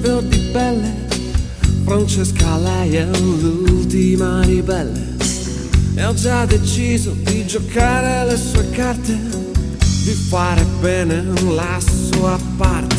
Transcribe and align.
fior 0.00 0.22
di 0.22 0.38
pelle. 0.52 1.04
Francesca 1.84 2.58
lei 2.58 2.96
è 2.96 3.04
l'ultima 3.04 4.42
ribelle 4.42 5.14
e 5.94 6.04
ho 6.04 6.12
già 6.14 6.44
deciso 6.44 7.12
di 7.22 7.46
giocare 7.46 8.30
le 8.30 8.36
sue 8.36 8.68
carte, 8.70 9.12
di 9.12 10.12
fare 10.28 10.64
bene 10.80 11.22
la 11.54 11.78
sua 11.80 12.38
parte. 12.56 12.96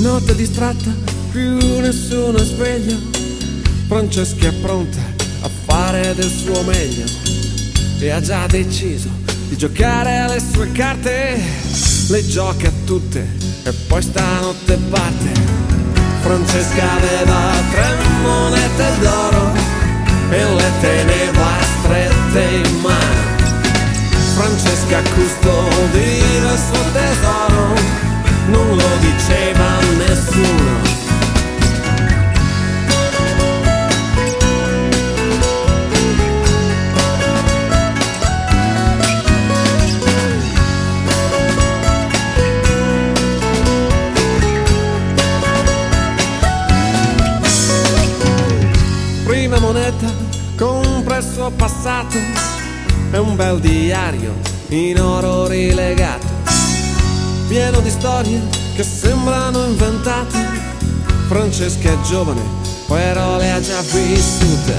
Notte 0.00 0.34
distratta, 0.34 0.90
più 1.30 1.58
nessuno 1.80 2.38
è 2.38 2.44
sveglio. 2.44 2.96
Francesca 3.86 4.48
è 4.48 4.52
pronta 4.54 5.00
a 5.42 5.50
fare 5.66 6.14
del 6.14 6.30
suo 6.30 6.62
meglio 6.62 7.27
e 8.00 8.10
ha 8.10 8.20
già 8.20 8.46
deciso 8.46 9.08
di 9.48 9.56
giocare 9.56 10.18
alle 10.18 10.40
sue 10.40 10.70
carte. 10.72 11.40
Le 12.08 12.26
gioca 12.26 12.70
tutte 12.84 13.26
e 13.64 13.72
poi 13.86 14.02
stanotte 14.02 14.76
parte. 14.90 15.32
Francesca 16.20 16.92
aveva 16.92 17.52
tre 17.70 17.96
monete 18.22 18.84
d'oro 19.00 19.52
e 20.30 20.54
le 20.54 20.70
teneva 20.80 21.77
Prima 49.48 49.64
moneta, 49.64 50.06
compra 50.58 51.16
il 51.16 51.24
suo 51.24 51.50
passato, 51.50 52.18
è 53.10 53.16
un 53.16 53.34
bel 53.34 53.58
diario 53.60 54.34
in 54.68 55.00
oro 55.00 55.46
rilegato 55.46 56.26
pieno 57.48 57.80
di 57.80 57.88
storie 57.88 58.42
che 58.76 58.82
sembrano 58.82 59.64
inventate. 59.64 60.36
Francesca 61.28 61.90
è 61.90 61.98
giovane, 62.02 62.42
però 62.88 63.38
le 63.38 63.50
ha 63.52 63.60
già 63.62 63.80
vissute. 63.80 64.74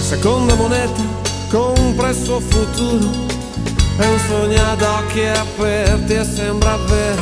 Seconda 0.00 0.56
moneta, 0.56 1.02
compra 1.48 2.08
il 2.08 2.16
suo 2.16 2.40
futuro. 2.40 3.37
È 3.98 4.06
un 4.06 4.18
sogno 4.28 4.62
ad 4.70 4.80
occhi 4.80 5.24
aperti 5.24 6.14
e 6.14 6.22
sembra 6.22 6.76
vero. 6.86 7.20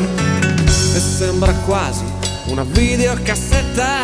E 0.67 0.99
sembra 0.99 1.51
quasi 1.65 2.05
una 2.49 2.65
videocassetta. 2.65 4.03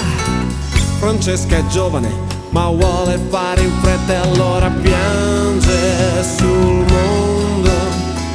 Francesca 0.99 1.59
è 1.59 1.66
giovane, 1.66 2.10
ma 2.49 2.69
vuole 2.69 3.19
fare 3.28 3.60
in 3.60 3.72
fretta 3.83 4.12
e 4.15 4.16
allora 4.16 4.71
piange 4.71 6.25
sul 6.38 6.87
mondo 6.88 7.71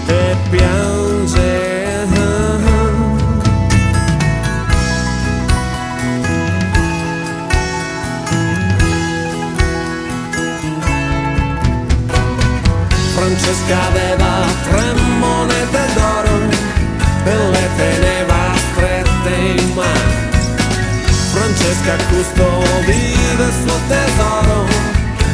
e 0.06 0.36
piange. 0.52 1.66
Francesca 13.16 14.07
le 17.52 17.70
teneva 17.76 18.54
strette 18.72 19.36
in 19.62 19.74
mano. 19.74 20.26
Francesca 21.34 21.96
custodiva 22.10 23.46
il 23.46 23.54
suo 23.62 23.80
tesoro, 23.88 24.66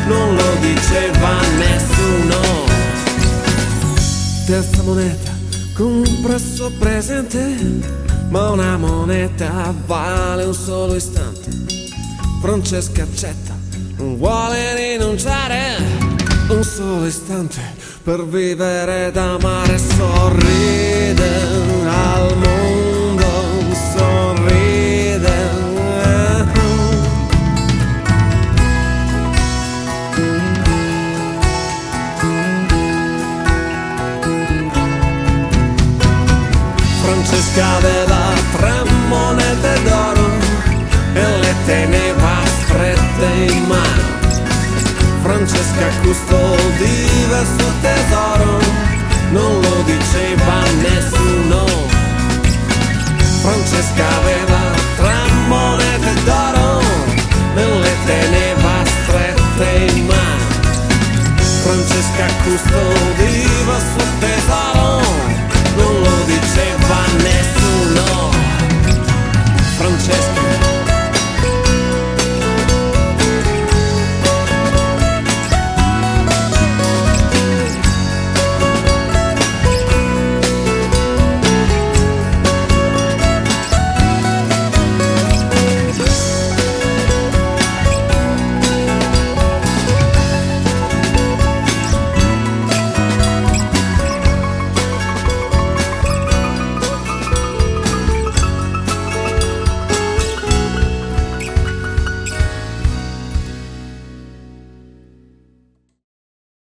non 0.08 0.36
lo 0.36 0.56
diceva 0.60 1.40
nessuno. 1.58 2.42
Terza 4.46 4.84
moneta, 4.84 5.32
suo 6.38 6.70
presente, 6.78 7.56
ma 8.30 8.50
una 8.50 8.78
moneta 8.78 9.74
vale 9.86 10.44
un 10.44 10.54
solo 10.54 10.96
istante. 10.96 11.50
Francesca 12.42 13.04
accetta, 13.04 13.58
non 13.98 14.18
vuole 14.18 14.76
rinunciare, 14.76 15.78
un 16.50 16.64
solo 16.64 17.06
istante 17.06 17.62
per 18.04 18.26
vivere 18.26 19.12
d'amare 19.12 19.78
sorride 19.78 21.73
al 21.94 22.36
mondo, 22.38 23.30
sorride. 23.92 25.38
Francesca 37.02 37.66
aveva 37.76 38.22
tre 38.56 38.84
monete 39.08 39.84
d'oro 39.84 40.28
e 41.14 41.38
le 41.40 41.56
teneva 41.66 42.42
strette 42.46 43.26
in 43.52 43.64
mano. 43.68 44.02
Francesca 45.22 45.88
custodiva 46.02 47.40
il 47.40 47.48
suo 47.58 47.72
tesoro, 47.82 48.60
non 49.34 49.60
lo 49.62 49.82
diceva 49.84 50.62
nessuno. 50.86 51.66
Francesca 53.42 54.06
aveva 54.22 54.62
tre 54.96 55.18
monete 55.48 56.14
d'oro 56.24 56.80
e 57.56 57.66
le 57.84 57.96
teneva 58.06 58.74
strette 58.86 59.94
in 59.96 60.06
mano. 60.06 60.46
Francesca 61.64 62.26
custodiva 62.44 63.76
il 63.76 63.84
suo 63.92 64.13